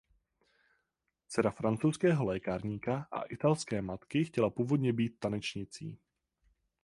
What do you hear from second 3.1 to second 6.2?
a italské matky chtěla původně být tanečnicí.